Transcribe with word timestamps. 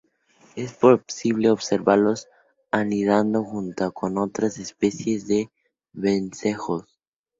Es 0.55 0.73
posible 0.73 1.51
observarlos 1.51 2.27
anidando 2.71 3.43
junto 3.43 3.91
con 3.91 4.17
otras 4.17 4.57
especies 4.57 5.27
de 5.27 5.51
vencejos. 5.93 6.99